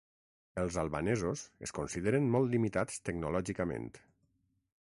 Els 0.61 0.77
"albanesos" 0.83 1.43
es 1.67 1.73
consideren 1.79 2.29
molt 2.37 2.55
limitats 2.55 2.97
tecnològicament. 3.11 3.87